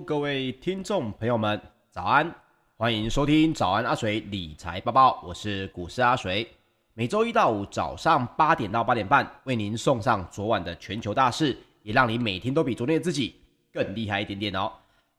[0.00, 1.60] 各位听众朋友们，
[1.90, 2.32] 早安！
[2.76, 6.46] 欢迎收听早安阿水理财报报，我是股市阿水。
[6.94, 13.36] 每周一到五早上八点到八点半，为您送上昨晚的全球大事，也让你每天都比昨天的自己
[13.72, 14.70] 更厉害一点点哦。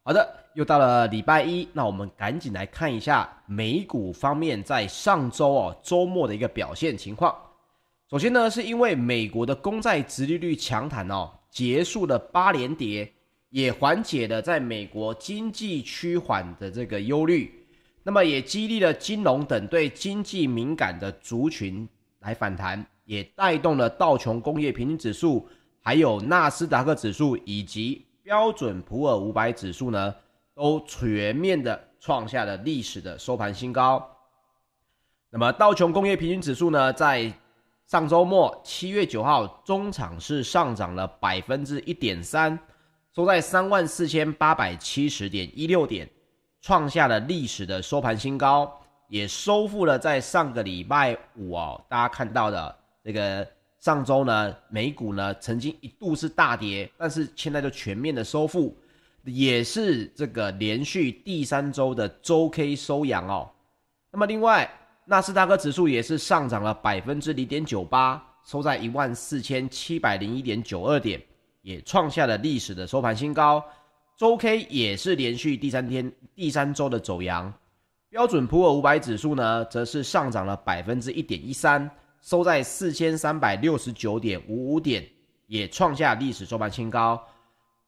[0.03, 7.35] 好的，又到了礼拜一，那我们赶紧来看一下美股方面在上周哦周末的一个表现情况。
[8.09, 13.11] 首先呢，是因为美国的公债殖利率强弹哦，结束了八连跌。
[13.49, 17.65] 也缓解了在美国经济趋缓的这个忧虑，
[18.03, 21.87] 那么也激励了金融等对经济敏感的族群
[22.19, 25.47] 来反弹，也带动了道琼工业平均指数、
[25.81, 30.13] 还有纳斯达克指数以及标准普尔五百指数呢，
[30.53, 34.05] 都全面的创下了历史的收盘新高。
[35.29, 37.31] 那么道琼工业平均指数呢，在
[37.85, 42.59] 上周末七月九号中场是上涨了百分之一点三。
[43.17, 46.07] 收在三万四千八百七十点一六点，
[46.61, 48.71] 创下了历史的收盘新高，
[49.07, 53.47] 也收复了在上个礼拜五哦，大家看到的这个
[53.79, 58.77] 上周呢，美股呢曾经一度是大跌，但是现在就全面的收复，
[59.23, 63.49] 也是这个连续第三周的周 K 收阳哦。
[64.11, 64.71] 那么另外，
[65.05, 71.19] 纳斯达克指数也是上涨了百分之零点九八，收在一万四千七百零一点九二点。
[71.67, 73.61] 也创下了历史的收盘新高，
[74.15, 77.53] 周 K 也是连续第三天、第三周的走阳。
[78.07, 81.91] 标准普尔五百指数呢，则是上涨了百分之一点一三，
[82.21, 85.05] 收在四千三百六十九点五五点，
[85.47, 87.21] 也创下历史收盘新高。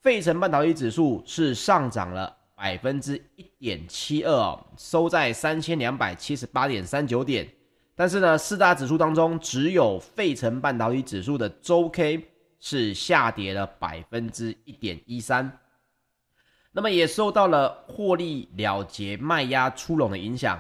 [0.01, 7.47] 费城半导体指数是上涨了百分之一点七二，收在三千两百七十八点三九点。
[7.95, 12.21] 但是呢，四大指数当中，只有费城半导体指数的周 K。
[12.59, 15.59] 是下跌了百分之一点一三，
[16.71, 20.59] 那么也受到了获利了结卖压出笼的影响，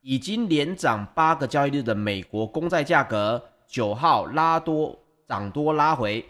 [0.00, 6.24] 已经连涨八个交易日的美国公债价格九号拉多涨多拉回，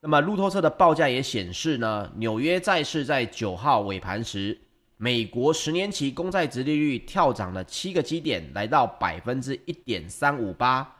[0.00, 4.58] 那么路透社的报价也显示呢，纽约债市在九号尾盘时，
[4.96, 10.96] 美国十年期公债殖利率跳涨了七个基点，来到百分之一点三五八，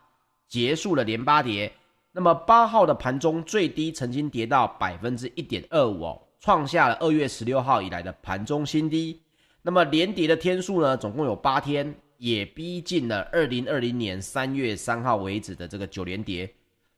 [0.48, 1.70] 结束了连八跌。
[2.18, 9.22] 那么八号的盘中最低曾经跌到百分之一点二五哦，创下了二月十六号以来的盘中新低。
[9.62, 16.52] 那么连跌的天数呢，总共有八天，也逼近了二零二零年三月三号为止的这个九连跌。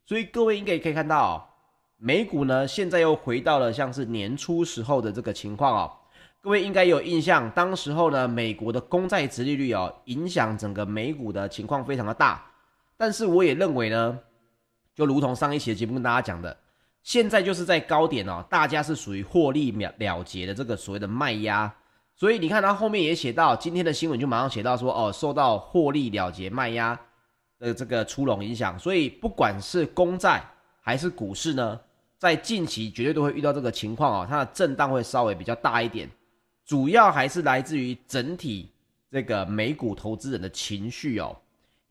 [0.06, 1.44] 所以各位应该也可以看到哦，
[1.99, 5.93] 美股呢现在又回到了像是年初时候的这个情况哦。
[6.40, 12.43] 各位应该有印象，当时候呢，美国的公债殖利率哦，影响整个美股的情况非常的大。
[12.96, 14.19] 但是我也认为呢。
[14.94, 16.56] 就如同上一期的节目跟大家讲的，
[17.02, 21.72] 现在就是在高点哦，大家是属于获利了了结的这个所谓的卖压，
[22.14, 26.98] 所以你看它后面也写到今天的新闻就马上写到说哦，受到获利了结卖压
[27.58, 30.42] 的这个出笼影响，所以不管是公债
[30.81, 31.81] 还是股市呢，
[32.19, 36.10] 在近期绝对都会遇到这个情况哦，它的震荡会稍微比较大一点，
[36.66, 38.70] 主要还是来自于整体
[39.10, 41.34] 这个美股投资人的情绪哦。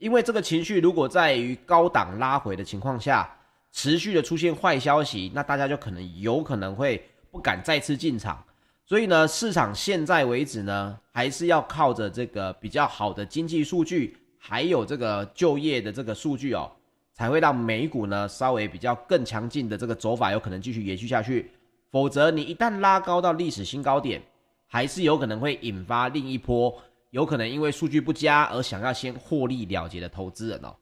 [0.00, 3.30] 因为这个情绪如果在于高档拉回的情况下，
[3.70, 8.42] 持续的出现坏消息，那大家就可能有可能会不敢再次进场。
[8.86, 16.72] 所以呢，市场现在为止呢，还是要靠着这个比较好的经济数据，还有这个就业的这个数据哦，
[17.12, 21.50] 才会让美股呢稍微比较更强劲的这个走法有可能继续延续下去。
[21.90, 24.22] 否则，你一旦拉高到历史新高点，
[24.66, 26.74] 还是有可能会引发另一波。
[27.10, 30.74] 有可能因为数据不佳而想要先获利了结的投资人哦，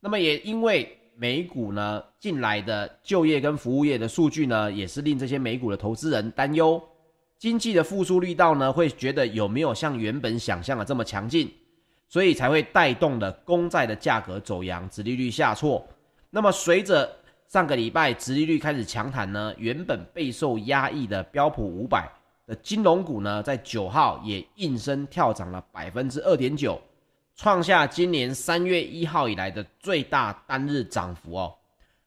[0.00, 6.82] 那么也因为美股呢近来的就业跟服务业的数据呢，也是令这些美股的投资人担忧，
[7.38, 11.52] 经济的复苏力道呢，会觉得有没有像原本想象的这么强劲，
[12.08, 15.86] 所以才会带动了公债的价格走扬，殖利率下挫。
[16.30, 17.10] 那么随着
[17.48, 22.10] 上个礼拜殖利率开始强弹呢，原本备受压抑的标普五百。
[22.56, 26.80] 金融股呢，在九号也应声跳涨了百分之二点九，
[27.36, 31.54] 创下今年三月一号以来的最大单日涨幅哦。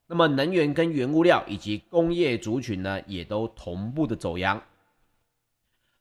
[0.06, 4.60] 那么能源跟原物料以及工业族群呢，也都同步的走扬。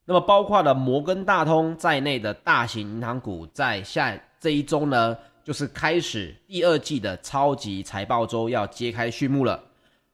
[0.06, 9.64] 那么包括了摩根大通在内的大型银行股，在下这一周呢，就是开始第二季的超级财报周要揭开序幕了。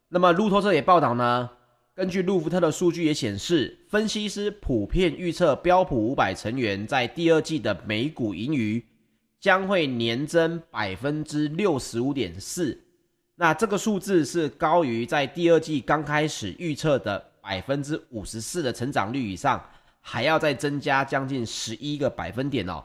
[0.08, 1.50] 那么路透社也报道呢。
[2.00, 8.82] 根据路孚特的数据也显示，分析师普遍预测标普五百成员在第二季的每股盈余
[9.38, 12.80] 将会年增百分之六十五点四。
[13.36, 19.62] 那这个数字是高于在第二季刚开始预测的百分之五十四的成长率以上，
[20.00, 22.82] 还要再增加将近十一个百分点哦。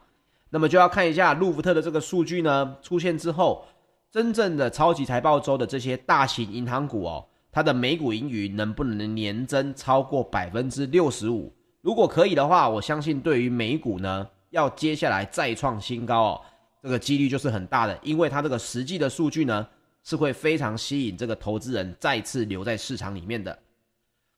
[0.50, 3.64] 那么就要看一下路孚特的这个数据呢出现之后，
[4.10, 11.54] 真正的超级财报周的这些大型银行股哦，它的每股盈余能不能年增超过百分之六十五？
[11.82, 16.40] 如果可以的话，我相信对于美股呢，要接下来再创新高哦，
[16.82, 19.64] 这个几率就是很大的，因为它这个实际的数据呢，
[20.02, 23.56] 是会非常吸引这个投资人再次留在市场里面的。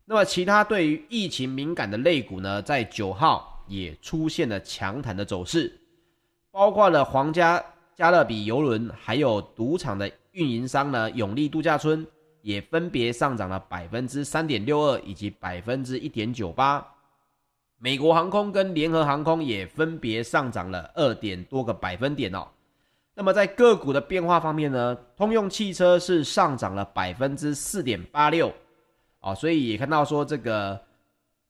[0.05, 5.73] 那么其他对于疫情敏感的类股呢，在九号也出现了强弹的走势。
[6.51, 12.07] 包括了皇家加勒比邮轮，还有赌场的运营商呢，永利度假村
[12.47, 16.87] 也分别上涨了百分之三点六二以及百分之一点九八。
[17.77, 22.47] 美国航空跟联合航空也分别上涨了二点多个百分点哦。
[23.15, 28.53] 那么在个股的变化方面呢，通用汽车是上涨了百分之四点八六
[29.19, 30.81] 哦，所以也看到说这个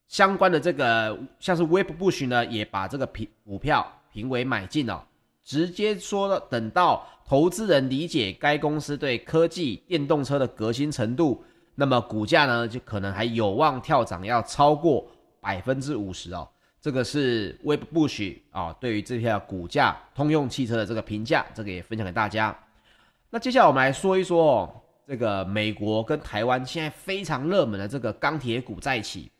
[0.09, 3.87] 相关的这个像是 Webbush 呢，也把这个股股票。
[4.13, 5.03] 评为买进哦，
[5.47, 11.45] 直接说了，等到投资人理解该公司对科技电动车的革新程度，
[11.77, 15.07] 那么股价呢就可能还有望跳涨，要超过
[15.41, 16.49] 百分之五十哦。
[16.81, 22.57] 这个是 Webbush 啊，对于这票股价通用汽车的这个评价，这个也分享给大家。
[23.31, 29.31] 那接下来我们来说一说哦，这个美国跟台湾现在非常热门的这个钢铁股在一起。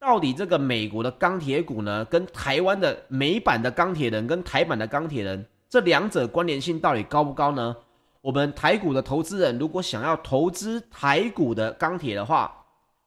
[0.00, 7.76] 到底这个美国的钢铁股呢，跟台湾的美版的钢铁人跟台版的钢铁人这两者关联性到底高不高呢？
[8.22, 12.50] 我们台股的投资人如果想要投资台股的钢铁的话，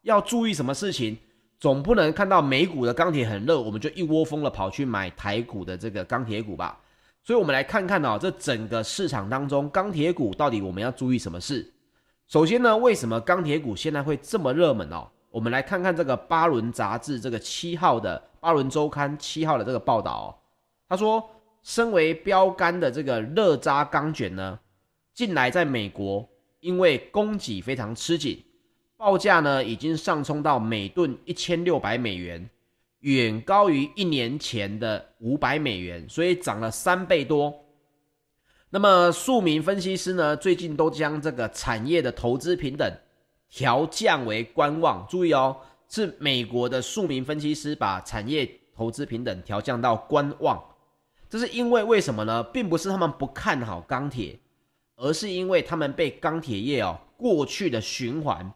[0.03, 1.17] 要注意什么事情？
[1.59, 6.79] 总不能看到美股的钢铁很热，我们就一窝蜂的跑去买台股的这个钢铁股吧。
[7.23, 11.73] 所以，我们来看看哦，这整个市场当中钢铁股到底我们要注意什么事？
[12.27, 15.07] 首先呢，为什么钢铁股现在会这么热门哦？
[15.33, 20.39] 我们来看看这个《巴伦杂志》这个七号的《巴伦周刊》七号的这个报道，
[20.87, 21.27] 他说，
[21.63, 24.59] 身为标杆的这个热轧钢卷呢，
[25.11, 28.43] 近来在美国因为供给非常吃紧，
[28.95, 32.47] 报价呢已经上冲到每吨一千六百美元，
[32.99, 37.51] 远高于一年前的五百美元，所以涨了三倍多。
[38.69, 42.95] 那么数名分析师呢，最近都将这个产业的投资平等。
[43.55, 45.55] 调降为观望，注意哦，
[45.88, 50.60] 是美国的数名分析师把产业投资平等调降到观望，
[51.29, 52.41] 这是因为为什么呢？
[52.45, 54.39] 并不是他们不看好钢铁，
[54.95, 58.51] 而是因为他们被钢铁业哦过去的循环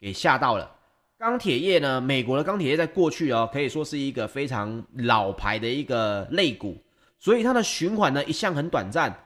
[0.00, 0.68] 给吓到了。
[1.16, 6.76] 钢铁业呢，美国的钢铁业在过去哦可以说是一个非常老牌的一个类股，
[7.20, 9.16] 所以它的循环呢一向很短暂，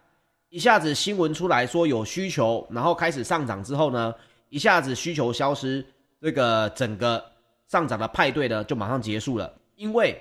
[0.51, 4.15] 一下子新闻出来说有需求，然后开始上涨之后呢。
[4.51, 5.85] 一下子需求消失，
[6.21, 7.25] 这个整个
[7.67, 10.21] 上涨的派对呢就马上结束了，因为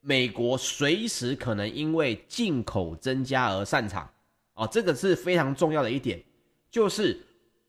[0.00, 4.08] 美国随时可能因为进口增加而散场，
[4.54, 6.22] 哦，这个是非常重要的一点，
[6.70, 7.20] 就是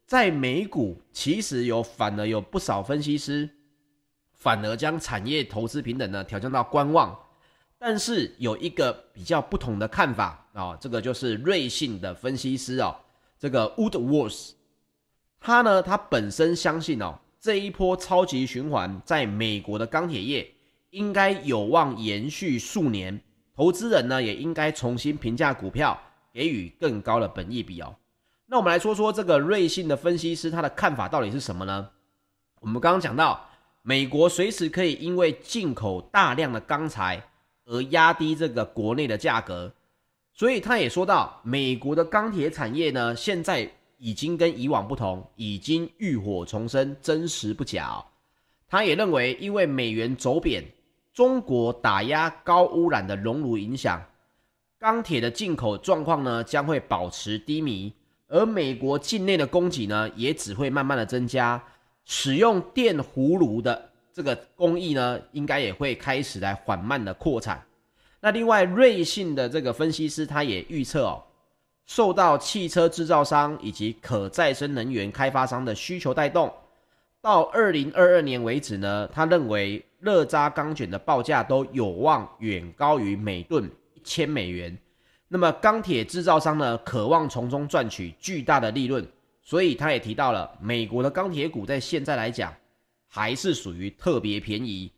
[0.05, 3.49] 在美股其实有反而有不少分析师
[4.31, 7.13] 反而将产业投资平等呢调降到观望，
[7.77, 12.95] 但是有一个比较不同的看法啊，哦，这个就是瑞信的分析师哦，
[13.37, 14.51] 这个 Woodworth。
[15.45, 20.49] 他呢，他本身相信哦，这一波超级循环在美国的钢铁业
[20.91, 23.19] 应该有望延续数年，
[23.53, 25.99] 投资人呢也应该重新评价股票，
[26.31, 27.93] 给予更高的本益比哦。
[28.45, 31.89] 那我们来说说这个瑞信的分析师他的看法到底是什么呢？
[32.61, 33.49] 我们刚刚讲到，
[33.81, 37.21] 美国随时可以因为进口大量的钢材
[37.65, 39.73] 而压低这个国内的价格，
[40.31, 43.69] 所以他也说到，美国的钢铁产业呢现在。
[44.03, 48.03] 已经跟以往不同，已经浴火重生，真实不假。
[48.67, 50.61] 他也认为，因为美元走贬，
[51.13, 54.03] 中国打压高污染的熔炉影响，
[54.77, 57.93] 钢铁的进口状况呢将会保持低迷，
[58.27, 61.63] 而美国境内的供给呢也只会慢慢的增加，
[62.03, 67.65] 使用电葫芦的这个工艺呢应该也会开始来缓慢的扩产。
[68.19, 71.23] 那另外，瑞信的这个分析师他也预测哦。
[71.85, 76.51] 受到汽车制造商以及可再生能源开发商的需求带动，
[77.21, 84.77] 到二零二二年为止呢，他认为热轧钢卷的报价都有望远高于每吨一千美元。
[85.27, 89.05] 那么钢铁制造商呢，渴望从中赚取巨大的利润，
[89.41, 92.53] 所以他也提到了美国的钢铁股在现在来讲
[93.07, 94.91] 还是属于特别便宜。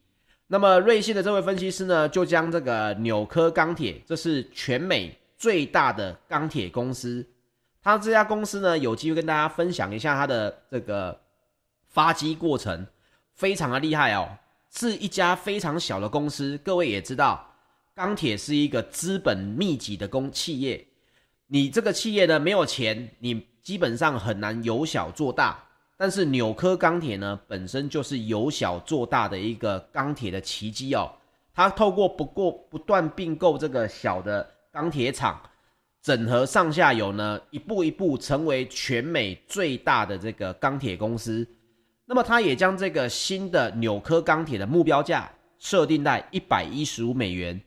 [0.48, 5.18] 那么瑞信的这位分析师呢，就将这个纽柯钢铁，这是全美。
[5.38, 7.27] 最大的钢铁公司，
[7.82, 11.20] 他这家公司呢，有机会跟大家分享一下它的这个
[11.88, 12.86] 发迹过程。
[13.34, 14.30] 非常的厉害哦，
[14.72, 16.58] 是一家非常小的公司。
[16.63, 17.46] 各位也知道，
[17.94, 20.88] 钢铁是一个资本密集的公企业，
[21.48, 25.62] 你这个企业呢没有钱，你基本上很难由小做大。
[25.98, 31.12] 但是纽科钢铁呢，本身就是由小做大的一个钢铁的奇迹哦。
[31.54, 35.41] 它透过不过不断并购这个小的钢铁厂，
[36.01, 41.48] 整合上下游呢，一步一步成为全美最大的这个钢铁公司。
[42.05, 47.58] 那么它也将这个新的纽柯钢铁的目标价设定在一百一十五美元。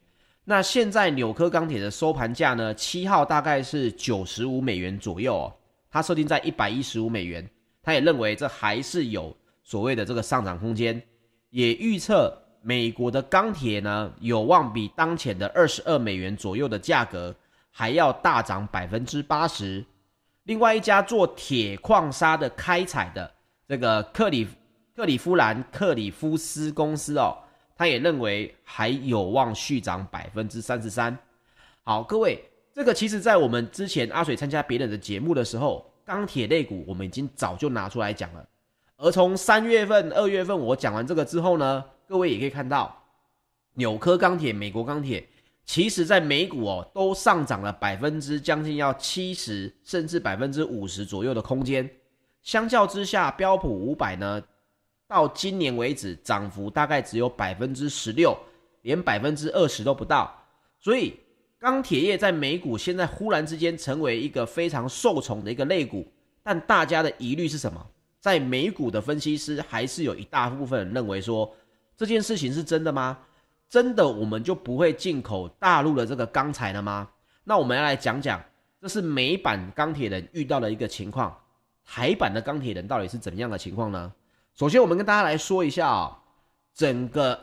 [0.44, 5.56] 那现在纽柯钢铁的收盘价呢，七号大概是九十五美元左右哦。
[5.90, 7.48] 它设定在一百一十五美元。
[7.82, 11.02] 他也认为这还是有所谓的这个上涨空间，
[11.48, 12.38] 也预测
[12.68, 17.34] 美国的钢铁呢有望比当前的二十二美元左右的价格
[17.70, 19.82] 还要大涨百分之八十。
[20.42, 23.32] 另外一家做铁矿砂的开采的
[23.66, 24.46] 这个克里
[24.94, 27.34] 克里夫兰克里夫斯公司哦，
[27.74, 31.16] 他也认为还有望续涨百分之三十三。
[31.82, 32.38] 好，各位，
[32.74, 35.90] 这个其实在我们之前阿水参加别人的节目的时候。
[36.04, 38.42] 钢铁类股，我们已经早就拿出来讲了。
[38.96, 43.04] 而从三月份、二月份我讲完这个之后呢，各位也可以看到，
[43.74, 45.28] 纽柯钢铁、美国钢铁，
[45.66, 51.88] 其实在美股哦都上涨了百分之将近要七十，甚至百分之五十左右的空间。
[52.42, 54.42] 相较之下，标普五百呢，
[55.06, 58.34] 到今年为止涨幅大概只有百分之十六，
[58.82, 60.34] 连百分之二十都不到。
[60.80, 61.14] 所以。
[61.60, 66.06] 钢铁业在美股现在忽然之间成为一个非常受宠的一个类股，
[66.40, 67.84] 但大家的疑虑是什么？
[68.20, 71.52] 在美股的分析师还是有一大部分人认为说，
[71.98, 73.18] 这件事情是真的吗？
[73.68, 77.06] 真的我们就不会进口大陆的这个钢材了吗？
[77.44, 78.40] 那我们要来讲讲，
[78.80, 81.36] 这是美版钢铁人遇到的一个情况，
[81.84, 84.12] 台版的钢铁人到底是怎样的情况呢？
[84.54, 86.18] 首先，我们跟大家来说一下啊，
[86.72, 87.38] 整个。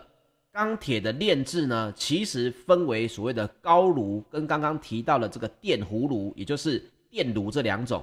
[0.55, 8.01] 钢铁的炼制呢，其实分为所谓的高炉跟刚刚提到的这个电弧炉，也就是电炉这两种。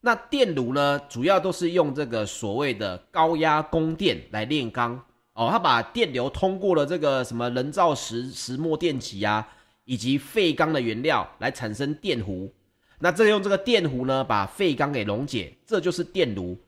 [0.00, 5.00] 那电炉呢，主要都是用这个所谓的高压供电来炼钢
[5.36, 9.46] 哦，它把电流通过了这个什么人造石石墨电极啊，
[9.84, 12.50] 以及废钢的原料来产生电弧。
[12.98, 16.58] 那这用这个电弧呢，把废钢给溶解，这就是电炉。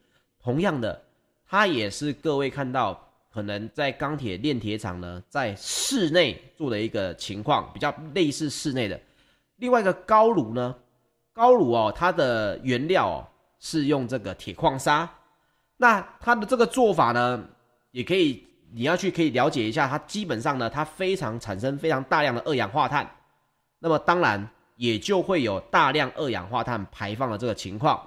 [0.41, 1.01] 同样的，
[1.45, 3.05] 它也是各位看到。
[3.31, 8.99] 可能在钢铁炼铁厂呢，在室内做的一个情况比较类似室内的。
[9.57, 10.75] 另外一个高炉呢，
[11.31, 13.17] 高炉哦，它的原料哦
[13.59, 15.07] 是用这个铁矿砂。
[15.77, 17.47] 那它的这个做法呢，
[17.91, 23.09] 也可以你要去可以了解一下，它基本上呢，它非常产生非常大量的二氧化碳。
[23.79, 28.01] 那么当然也就会有大量二氧化碳排放的这个情况。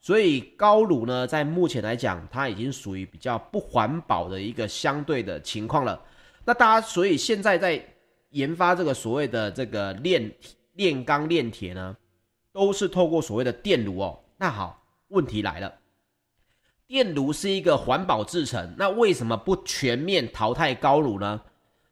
[0.00, 6.00] 所以高炉呢，在目前来讲，它已经属于比较不环保的一个相对的情况了。
[6.44, 7.84] 那大家所以现在在
[8.30, 10.32] 研发这个所谓的这个炼
[10.74, 11.96] 炼钢炼铁呢，
[12.52, 14.20] 都是透过所谓的电炉哦。
[14.36, 15.74] 那好，问题来了，
[16.86, 21.40] 电炉是一个环保制成，那为什么不全面淘汰高炉呢？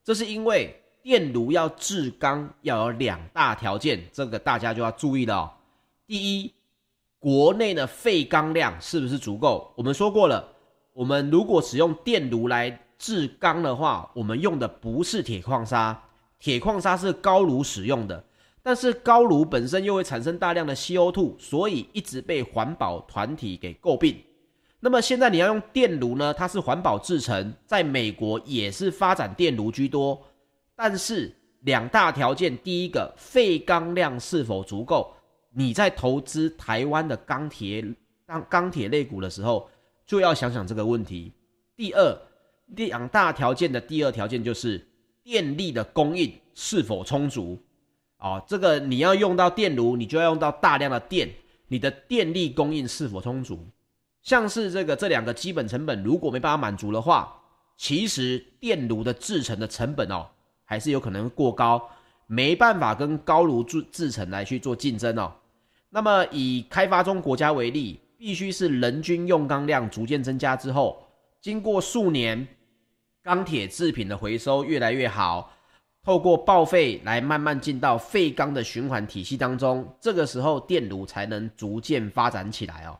[0.02, 5.52] 这是因为电炉要制钢要有两大条件，这个大家就要注意了。
[6.06, 6.52] 第一。
[7.18, 9.72] 国内的废钢量是不是足够？
[9.76, 10.46] 我们说过了，
[10.92, 15.98] 我们如果使用电炉来制钢的话，我们用的不是铁矿砂，
[16.38, 18.22] 铁矿砂是高炉使用的，
[18.62, 24.22] 但是高炉本身又会产生大量的 CO2，所以一直被环保团体给诟病。
[24.84, 26.34] 那么现在你要用电炉呢？
[26.34, 30.22] 它是环保制成，在美国也是发展电炉居多，
[30.76, 35.10] 但是两大条件，第一个废钢量是否足够？
[35.54, 37.82] 你在投资台湾的钢铁
[38.26, 39.70] 钢钢铁类股的时候，
[40.04, 41.32] 就要想想这个问题。
[41.74, 42.18] 第二，
[42.76, 44.86] 两大条件的第二条件就是
[45.22, 47.58] 电力的供应是否充足。
[48.18, 51.30] 哦，这个你要用到电炉，你就要用到大量的电，
[51.68, 53.66] 你的电力供应是否充足？
[54.24, 57.40] 像是这个这两个基本成本如果没办法满足的话，
[57.76, 60.26] 其实电炉的制程的成本哦，
[60.64, 61.90] 还是有可能过高，
[62.26, 65.30] 没办法跟高炉制制程来去做竞争哦。
[65.90, 71.06] 那么以开发中国家为例，必须是人均用钢量逐渐增加之后，
[71.42, 72.48] 经过数年
[73.22, 75.52] 钢铁制品的回收越来越好，
[76.02, 82.98] 透过报废来慢慢进到废钢的循环体系当中，这个时候电炉才能逐渐发展起来哦。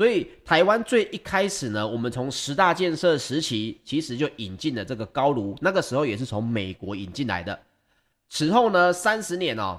[0.00, 7.60] 所以台湾最一开始呢，我们从十大建设时期其实就引进了这个高炉，那个时候也是从美国引进来的。
[8.30, 9.78] 此后呢，三十年哦。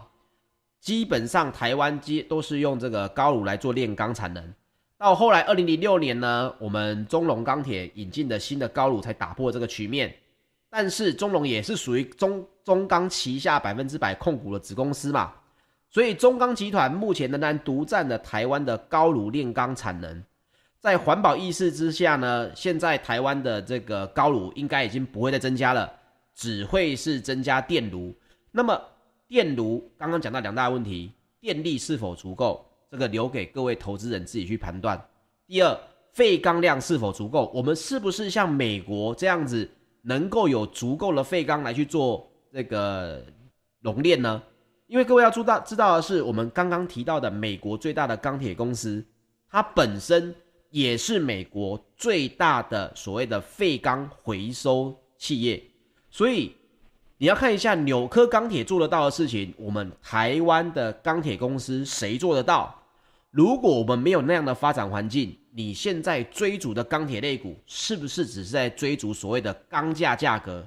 [0.79, 4.53] 基本上台湾机都是用这个高炉来做炼钢产能，
[4.95, 10.15] 到后来二零零六年呢，我们中龙钢铁引进的新的高炉才打破这个局面。
[10.69, 15.33] 但是中龙也是属于中中钢旗下百分之百控股的子公司嘛，
[15.91, 20.23] 所以中钢集团目前仍然独占了台湾的高炉炼钢产能。
[20.79, 25.91] 在环保意识之下呢，现在台湾的这个高炉应该已经不会再增加了，
[26.33, 28.15] 只会是增加电炉。
[28.51, 28.81] 那么
[29.27, 34.99] 电炉刚刚讲到两大问题，电力是否足够，这个留给各位投资人自己去判断。
[35.45, 35.77] 第二，
[36.13, 39.69] 废钢量是否足够，我们是不是像美国这样子，
[40.01, 43.23] 能够有足够的废钢来去做这个
[43.81, 44.41] 熔炼呢？
[44.91, 49.03] 因为各位要知道知道的是，我们刚刚提到的美国最大的钢铁公司，
[49.49, 50.35] 它本身。
[50.69, 55.61] 也是美国最大的所谓的废钢回收企业，
[56.09, 56.55] 所以
[57.17, 62.73] 你要看一下纽柯钢铁做得到的事情，我们台湾的钢铁公司谁做得到？
[63.31, 70.65] 如果我们没有那样的发展环境，你现在追逐的钢铁类股是不是只是在追逐所谓的钢价价格？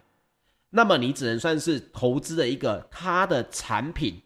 [0.76, 4.20] 那么你只能算是投资的一个它的产品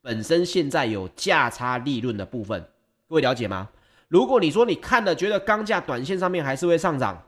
[0.00, 2.60] 本身现在有价差利润的部分，
[3.06, 3.68] 各位了解吗？
[4.08, 7.22] 如果你说你看了觉得钢价短线上面还是会上涨，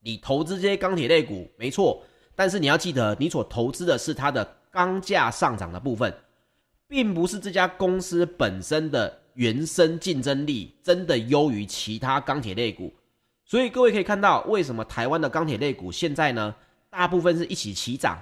[0.00, 2.02] 你投资这些钢铁类股没错，
[2.34, 6.12] 但是你要记得，你所投资的是它的钢价上涨的部分，
[6.88, 12.92] 并不是这家公司本身的原生竞争力真的优于其他钢铁类股。
[13.44, 16.52] 所以各位可以看到，为什么台湾的钢铁类股现在呢，
[16.94, 18.16] 大部分是一起齐涨？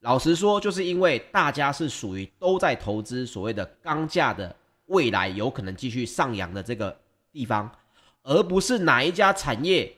[0.00, 4.54] 老实说，就是因为大家是属于都在投资所谓的钢价的。
[4.86, 6.96] 未来有可能继续上扬的这个
[7.32, 7.68] 地方，
[8.22, 9.92] 而不是哪一家产业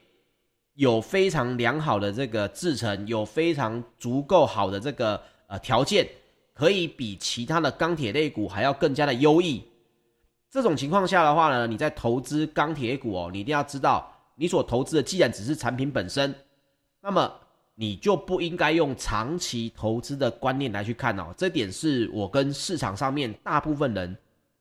[0.72, 6.08] 有非常良好的这个制程，有非常足够好的这个呃条件，
[6.54, 9.62] 可以比其他的钢铁类股还要更加的优异。
[10.50, 16.34] 这种情况下的话呢，你在投资钢铁股哦，你一定要知道，你所投资的既然只是产品本身，
[17.02, 17.30] 那么
[17.80, 21.32] 你就不应该用长期投资的观念来去看哦。
[21.36, 24.16] 这点是我跟市场上面大部分人。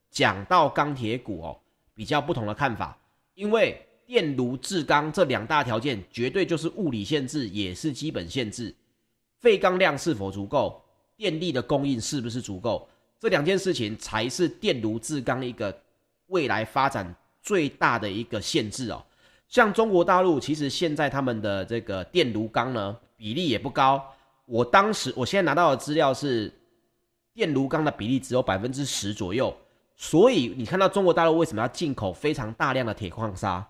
[0.10, 1.60] 讲到钢铁股哦，
[1.93, 2.97] 比较不同的看法，
[3.36, 8.73] 因为电炉制钢这两大条件绝对就是物理限制，也是基本限制。
[9.38, 10.82] 废钢量是否足够，
[11.17, 12.88] 电力的供应是不是足够，
[13.19, 15.77] 这两件事情才是电炉制钢一个
[16.27, 19.06] 未来发展最大的一个限制哦。
[19.47, 24.03] 像中国大陆，其实现在他们的这个电炉钢呢，比例也不高。
[24.45, 26.53] 我当时我现在拿到的资料是，
[27.33, 29.55] 电炉钢的比例只有百分之十左右。
[29.95, 33.67] 所以你看到中国大陆为什么要进口非常大量的铁矿砂？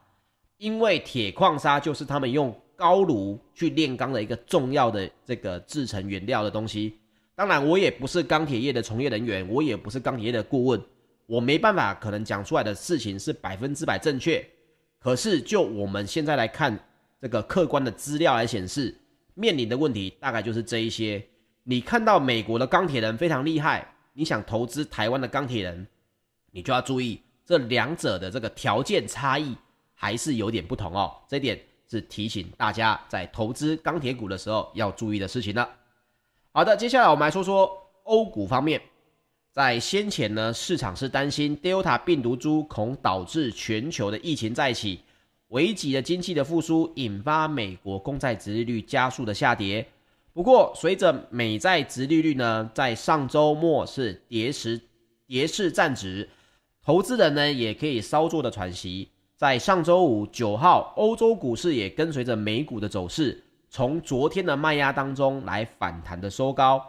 [0.58, 7.00] 因为铁矿砂就是他们用高炉去炼钢的一个重要的这个制成原料的东西。
[7.36, 10.82] 当然，我也不是钢铁业的从业人员，我也不是钢铁业的顾问，
[11.28, 14.44] 我没办法可能讲出来的事情是百分之百正确。
[15.00, 16.78] 可是就我们现在来看
[17.22, 18.96] 这个客观的资料来显示，
[19.34, 21.24] 面临的问题大概就是这一些。
[21.64, 25.88] 你看到美国的钢铁人非常厉害，你想投资台湾的钢铁人？
[26.52, 29.56] 你就要注意这两者的这个条件差异
[29.94, 35.70] 还是有点不同哦，这一点是提醒大家在投资钢铁股的时候要注意的事情了。
[36.52, 37.70] 好的，接下来我们来说说
[38.04, 38.82] 欧股方面，
[39.58, 45.00] 在先前呢，市场是担心 Delta 病毒株恐导致全球的疫情再起，
[45.48, 49.84] 危急的经济的复苏，引发美国公债殖利率加速的下跌。
[50.32, 54.80] 不过，随着美债殖利率呢，在上周末是跌时
[55.26, 56.30] 跌势暂止。
[56.86, 66.80] 投资人呢也可以稍作的喘息，在上周五九号，欧洲股市也跟随着美股的走势，从昨天的卖压当中来反弹的收高，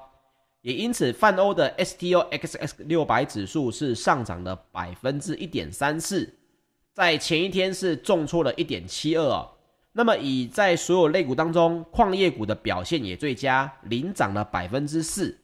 [0.68, 6.30] 也因此泛欧的 STOXX 六百指数是上涨了百分之一点三四，
[6.92, 9.48] 在前一天是重挫了一点七二哦。
[9.92, 15.34] 那么以在所有类股当中，矿业股的表现也最佳，领涨了百分之四。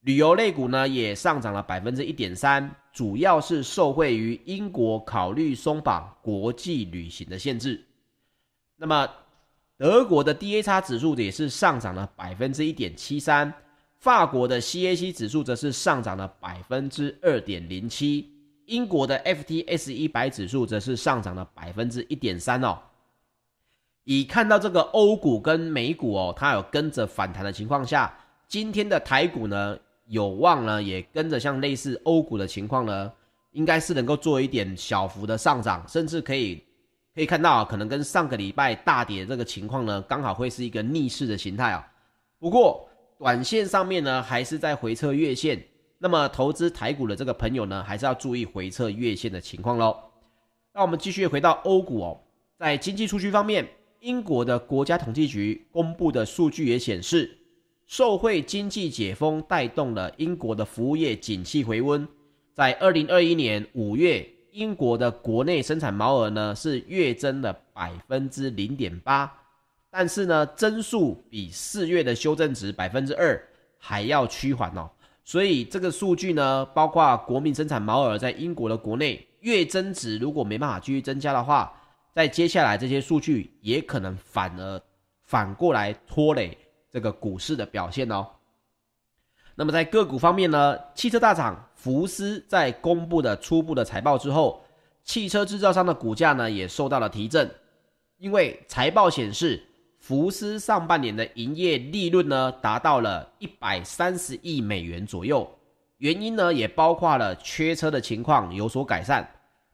[0.00, 7.80] 旅游类股呢也上涨了百分之一点三，主要是受惠于英国考虑松绑国际旅行的限制。
[8.74, 9.08] 那么
[9.78, 13.54] 德国的 DAX 指数也是上涨了百分之一点七三，
[14.04, 18.30] 法国的 CAC 指数则是上涨了百分之二点零七，
[18.66, 22.78] 英国的 FTS 一百指数则是上涨了百分之一点三哦。
[24.04, 28.14] 以看到这个欧股跟美股哦，它有跟着反弹的情况下，
[28.46, 33.10] 今天的台股呢，有望呢，也跟着像类似欧股的情况呢，
[33.52, 36.62] 应该是能够做一点小幅的上涨，甚至可以
[37.14, 41.90] 可以看到啊，可能跟上个礼拜大跌这个情况呢，刚好会是一个逆势的形态啊。
[42.38, 42.86] 不过
[43.18, 45.62] 短线上面呢，还是在回测月线，
[45.98, 49.96] 那么投资台股的这个朋友呢，还是要注意回测月线的情况喽。
[50.72, 52.20] 那我们继续回到欧股哦，
[52.58, 53.66] 在经济数据方面，
[54.00, 57.38] 英国的国家统计局公布的数据也显示，
[57.86, 62.06] 受惠经济解封带动了英国的服务业景气回温。
[62.52, 69.32] 在二零二一年五月，英国的国内生产毛额呢是月增了百分之零点八，
[69.96, 73.40] 但是呢增速比四月的修正值百分之二
[73.78, 74.90] 还要趋缓哦。
[75.22, 81.72] 所以这个数据呢，包括国民生产毛额在英国的国内月增值，如果没办法继续增加的话，
[82.12, 84.82] 在接下来这些数据也可能反而
[85.22, 86.58] 反过来拖累
[86.90, 88.26] 这个股市的表现哦。
[89.54, 94.64] 那么在个股方面呢，汽车大厂福斯在公布的初步的财报之后，
[95.04, 97.48] 汽车制造商的股价呢也受到了提振，
[98.18, 99.62] 因为财报显示。
[100.06, 105.50] 福斯上半年的营业利润呢，达到了一百三十亿美元左右，
[105.96, 109.26] 原因呢也包括了缺车的情况有所改善。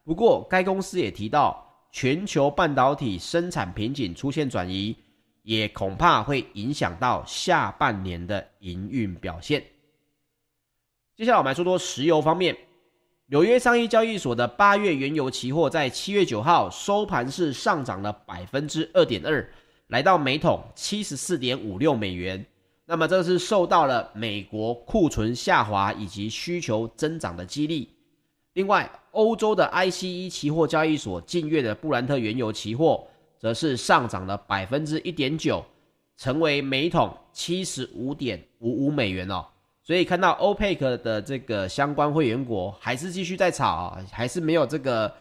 [0.05, 4.97] 不过，该公司也提到，全球半导体生产瓶颈出现转移，
[5.43, 9.61] 也恐怕会影响到下半年的营运表现。
[11.17, 12.57] 接下来我们来说说石油方面，
[13.27, 19.45] 纽约商业交易所的八月原油期货在七月九号收盘是上涨了百分之二点二。
[19.91, 22.45] 来到每桶七十四点五六美元，
[22.87, 27.89] 那么这是受到了美国库存下滑以及需求增长的激励。
[28.53, 33.05] 另外，欧洲的 ICE 期货交易所近月的布兰特原油期货
[33.37, 35.65] 则是上涨了百分之一点九，
[36.17, 39.45] 成为每桶七十五点五五美元哦。
[39.83, 45.13] 所以看到 OPEC 的这个相关会员国还是继续在吵啊，还是没有这个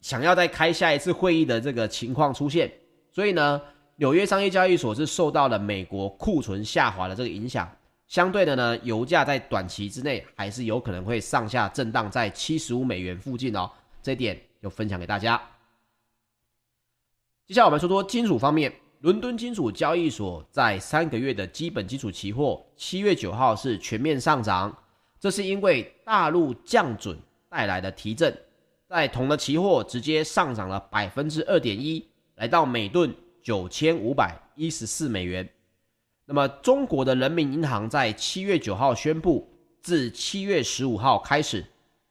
[0.00, 2.72] 想要再开下一次会议的这个情况出现。
[3.12, 3.60] 所以呢，
[4.00, 7.70] 纽约商业交易所是受到了美国库存下滑的这个影响，
[8.08, 13.70] 相对的呢，油价在短期之内还是有可能会上下震荡在七十五美元附近哦，
[14.02, 15.38] 这一点就分享给大家。
[17.46, 24.74] 接下来我们说说金属方面，伦敦金属交易所在三个月的基本金属期货七月九号是全面上涨，
[25.18, 27.18] 这是因为大陆降准
[27.50, 28.34] 带来的提振，
[28.88, 33.14] 在铜的期货直接上涨了百分之二点一，来到每吨。
[33.42, 35.48] 九千五百一十四美元。
[36.26, 39.48] 那么，中国的人民银行在七月九号宣布，
[39.82, 41.64] 自七月十五号开始，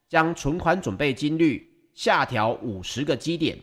[0.09, 3.57] 将存款准备金率下调五十个基点。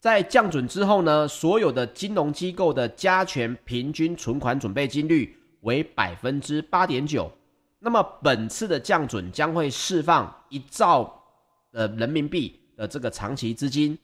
[0.00, 7.30] 在降准之后呢，所有的金融机构的加权平均存款准备金率为百分之八点九。
[7.78, 11.22] 那么，本次的降准将会释放一兆
[11.70, 13.96] 的人民币的这个长期资金。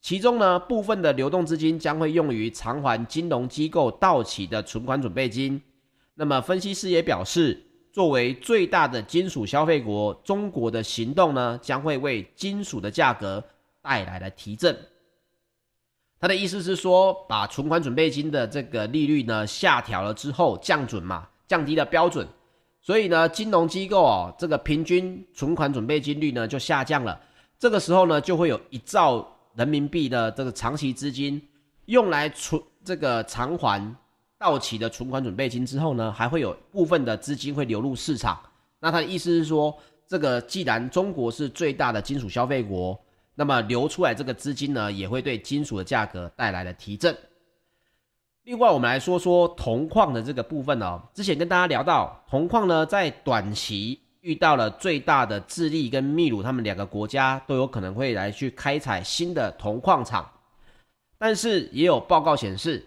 [0.00, 5.60] 其中呢，部分的流动资金将会用于偿还金融机构到期的存款准备金。
[6.14, 7.60] 那么，分析师也表示，
[7.92, 13.42] 作为最大的金属消费国，中国的行动呢，将会为金属的价格
[13.82, 14.76] 带来了提振。
[16.20, 22.26] 他的意思是说，把存款准备金的这个利率呢下调了之后，降准嘛，降低了标准，
[22.80, 27.20] 所以呢，金融机构哦，这个平均存款准备金率呢就下降了。
[27.58, 29.34] 这个时候呢，就会有一兆。
[29.58, 31.42] 人民币的这个长期资金
[31.86, 33.96] 用来存这个偿还
[34.38, 38.38] 到期的存款准备金之后呢，还会有部分的资金会流入市场。
[38.78, 42.96] 那他的意思是说，这个既然中国是最大的金属消费国，
[43.34, 47.16] 那么流出来这个资金呢，也会对金属的价格带来了提振。
[48.44, 51.02] 另外，我们来说说铜矿的这个部分哦。
[51.12, 53.98] 之前跟大家聊到，铜矿呢在短期。
[54.20, 60.28] 遇到了最大的智利跟秘鲁，他们两个国家都有可能会来去开采新的铜矿场，
[61.16, 62.84] 但是也有报告显示，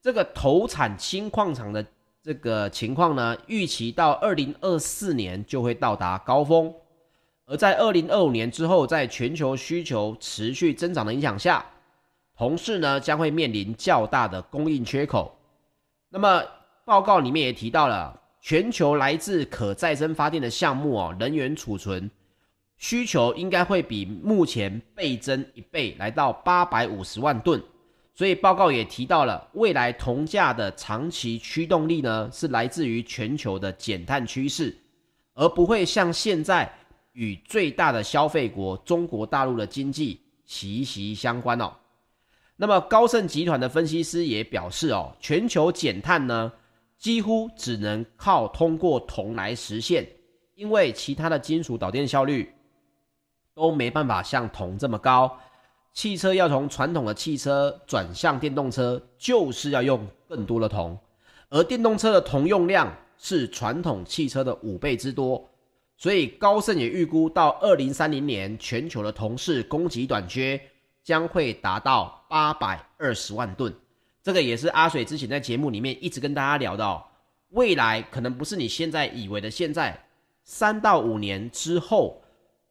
[0.00, 1.86] 这个投产新矿场的
[2.20, 6.74] 这个情况呢，预期到二零二四年就会到达高峰，
[7.46, 11.64] 而在二零二五年之后，在全球需求持续增长的影响下，
[12.36, 15.32] 铜市呢将会面临较大的供应缺口。
[16.08, 16.42] 那么
[16.84, 18.18] 报告里面也提到了。
[18.42, 22.10] 全球来自可再生发电的项目哦，能源储存
[22.76, 27.62] 需求应该会比目前倍增一倍，来到八百五十万吨。
[28.12, 34.76] 所以报告也提到了，未来铜价的长期驱动力呢，是来自于全球的减碳趋势，
[35.34, 36.70] 而不会像现在
[37.12, 41.72] 与最大的消费国中国大陆的经济息息相关哦。
[42.56, 46.52] 那么高盛集团的分析师也表示哦，全球减碳呢，
[47.02, 50.06] 几乎只能靠通过铜来实现，
[50.54, 52.54] 因为其他的金属导电效率
[53.56, 55.36] 都没办法像铜这么高。
[55.92, 60.96] 汽车要从传统的汽车转向电动车，就是要用更多的铜，
[61.48, 65.44] 而电动车的铜用量是传统汽车的五倍之多。
[65.96, 70.60] 所以高盛也预估到二零三零年，全球的铜市供给短缺
[71.02, 73.74] 将会达到八百二十万吨。
[74.22, 77.10] 这个也是阿水之前在节目里面一直跟大家聊到，
[77.48, 79.98] 未来可能不是你现在以为的现在，
[80.44, 82.22] 三到五年之后，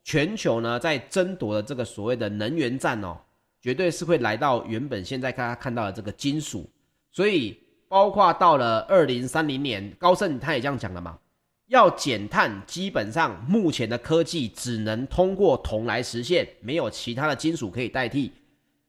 [0.04, 3.18] 全球呢在争夺的这个所谓的能源战哦，
[3.62, 6.70] 绝对是会来到原本现在大家看到的这个金属，
[7.12, 11.20] 所以包括到了二零三零年，高盛他也这样讲了嘛。
[11.68, 18.30] 要减碳，基本上目前的科技只能通过铜来实现，没有其他的金属可以代替。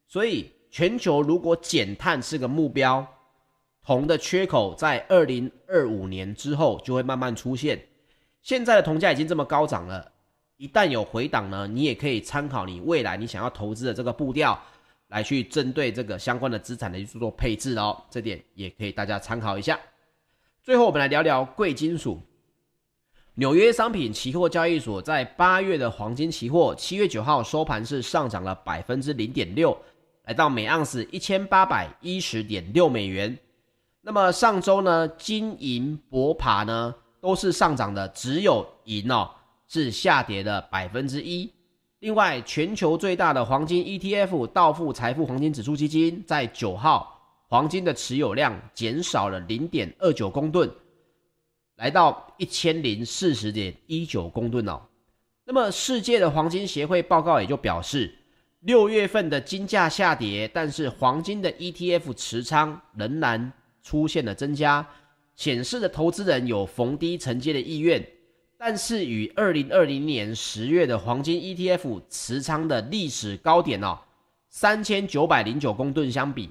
[0.09, 3.07] 所以，全球如果减碳是个目标，
[3.85, 7.79] 铜的缺口在二零二五年之后就会慢慢出现。
[8.41, 10.11] 现在的铜价已经这么高涨了，
[10.57, 14.59] 一旦有回档呢，你也可以参考你未来你想要投资的这个步调，
[15.09, 18.03] 来去针对这个相关的资产的去做配置哦。
[18.09, 19.79] 这点也可以大家参考一下。
[20.63, 22.19] 最后，我们来聊聊贵金属。
[23.35, 29.77] 纽约商品期货交易所，在八月的黄金期货，七月九号收盘是上涨了百分之零点六，
[30.25, 33.37] 来到每盎司一千八百一十点六美元。
[34.01, 39.31] 那么上周呢，金银铂鈀呢都是上涨的，只有银哦
[39.69, 41.51] 是下跌的百分之一。
[42.01, 50.71] 另外，全球最大的黄金 ETF 道富财富黄金指数基金，在九号黄金的持有量减少了零点二九公吨。
[51.77, 54.81] 来到一千零四十点一九公吨哦。
[55.45, 58.13] 那么世界的黄金协会报告也就表示，
[58.63, 64.87] 六月份的金价下跌，但是黄金的 ETF 持仓仍然出现了增加，
[65.35, 68.05] 显示的投资人有逢低承接的意愿。
[68.57, 73.99] 但是与二零二零年十月的黄金 ETF 持仓的历史高点哦，
[74.49, 76.49] 三千九百零九公吨相比，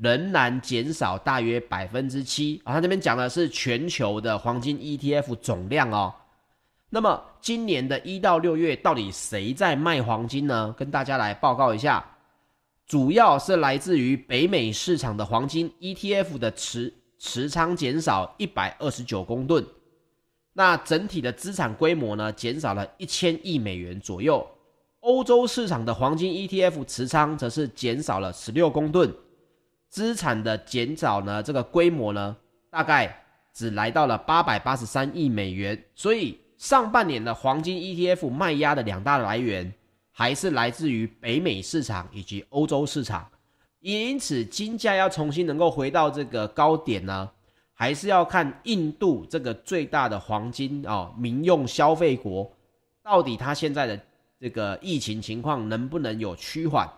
[0.00, 6.12] 仍然减少大约百分之七啊，他这边讲的是全球的黄金 ETF 总量哦。
[6.90, 10.72] 那么今年的一到六月，到底谁在卖黄金呢？
[10.78, 12.02] 跟大家来报告一下，
[12.86, 19.66] 主要是来自于北美市场的黄金 ETF 的持持仓减少一百二十九公吨，
[20.52, 24.46] 那整体的资产规模呢，减少了一千亿美元左右。
[25.00, 29.12] 欧洲市场的黄金 ETF 持仓则是减少了十六公吨。
[29.88, 32.36] 资产的减少呢，这个规模呢，
[32.70, 35.84] 大概只来到了八百八十三亿美元。
[35.96, 39.74] 所以上半年的黄金 ETF 卖压的两大来源，
[40.12, 43.28] 还是来自于北美市场以及欧洲市场。
[43.80, 47.28] 因此，金价要重新能够回到这个高点呢，
[47.74, 52.48] 还是要看印度这个最大的黄金哦，民用消费国，
[53.02, 54.00] 到底它现在的
[54.38, 56.88] 这个疫情情况能不能有趋缓？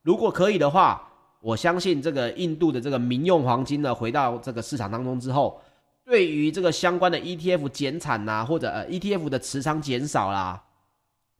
[0.00, 1.06] 如果可以的话，
[1.42, 5.60] 我相信这个印度的这个民用黄金呢，回到这个市场当中之后，
[6.10, 10.60] 对于这个相关的 ETF 减产呐，或者呃 ETF 的持仓减少啦，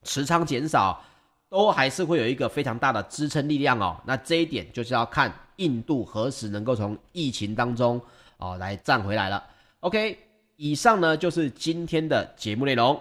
[0.04, 1.02] 持仓减少
[1.48, 4.00] 都还是会有一个非常大的支撑力量哦。
[4.06, 8.00] 那这一点就是要看印度何时能够从疫情当中
[8.36, 9.42] 哦来站回来了。
[9.80, 10.16] OK，
[10.54, 12.96] 以上呢就是今天的节目内容。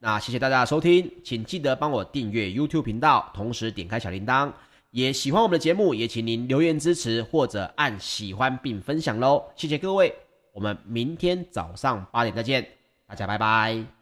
[0.00, 4.50] 那谢谢大家收听，请记得帮我订阅 YouTube 频道，同时点开小铃铛。
[4.90, 10.12] 也喜欢我们的节目，也请您留言支持或者按喜欢并分享喽，谢谢各位，
[10.52, 12.66] 我们明天早上八点再见，
[13.06, 14.01] 大家拜拜。